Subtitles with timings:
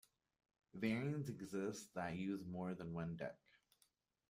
[0.73, 3.37] Variants exist that use more than one deck.